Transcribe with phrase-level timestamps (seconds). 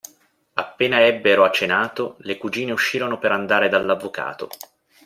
[0.53, 4.49] Appena ebbero cenato, le cugine uscirono per andare dall'avvocato.